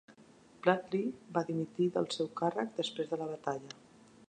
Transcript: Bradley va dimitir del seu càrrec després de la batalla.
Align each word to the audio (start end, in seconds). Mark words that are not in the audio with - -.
Bradley 0.67 1.03
va 1.35 1.43
dimitir 1.51 1.89
del 1.97 2.09
seu 2.17 2.31
càrrec 2.43 2.73
després 2.81 3.13
de 3.15 3.21
la 3.23 3.31
batalla. 3.35 3.79